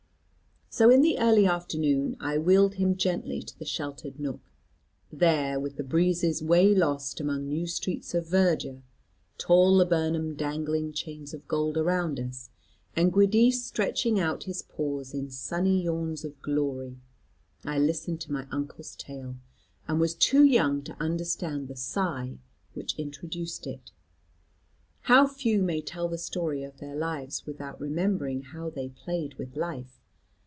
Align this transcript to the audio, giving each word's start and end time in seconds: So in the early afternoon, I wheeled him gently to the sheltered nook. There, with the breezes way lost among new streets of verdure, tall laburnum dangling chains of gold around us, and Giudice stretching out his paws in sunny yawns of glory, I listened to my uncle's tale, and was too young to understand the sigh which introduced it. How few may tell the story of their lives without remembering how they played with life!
So 0.73 0.89
in 0.89 1.01
the 1.01 1.19
early 1.19 1.45
afternoon, 1.45 2.15
I 2.21 2.37
wheeled 2.37 2.75
him 2.75 2.95
gently 2.95 3.41
to 3.41 3.59
the 3.59 3.65
sheltered 3.65 4.21
nook. 4.21 4.39
There, 5.11 5.59
with 5.59 5.75
the 5.75 5.83
breezes 5.83 6.41
way 6.41 6.73
lost 6.73 7.19
among 7.19 7.49
new 7.49 7.67
streets 7.67 8.13
of 8.15 8.29
verdure, 8.29 8.81
tall 9.37 9.73
laburnum 9.75 10.33
dangling 10.35 10.93
chains 10.93 11.33
of 11.33 11.45
gold 11.45 11.75
around 11.77 12.21
us, 12.21 12.51
and 12.95 13.11
Giudice 13.11 13.61
stretching 13.65 14.17
out 14.17 14.45
his 14.45 14.61
paws 14.61 15.13
in 15.13 15.29
sunny 15.29 15.83
yawns 15.83 16.23
of 16.23 16.41
glory, 16.41 16.97
I 17.65 17.77
listened 17.77 18.21
to 18.21 18.31
my 18.31 18.47
uncle's 18.49 18.95
tale, 18.95 19.35
and 19.89 19.99
was 19.99 20.15
too 20.15 20.45
young 20.45 20.83
to 20.83 20.95
understand 21.03 21.67
the 21.67 21.75
sigh 21.75 22.39
which 22.75 22.95
introduced 22.97 23.67
it. 23.67 23.91
How 25.01 25.27
few 25.27 25.61
may 25.63 25.81
tell 25.81 26.07
the 26.07 26.17
story 26.17 26.63
of 26.63 26.77
their 26.77 26.95
lives 26.95 27.45
without 27.45 27.79
remembering 27.81 28.41
how 28.41 28.69
they 28.69 28.87
played 28.87 29.33
with 29.33 29.57
life! 29.57 29.97